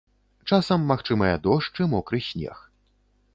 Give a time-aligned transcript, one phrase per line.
[0.49, 2.57] Часам магчымыя дождж і мокры снег.